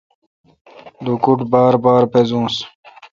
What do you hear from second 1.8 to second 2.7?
بار بزوس۔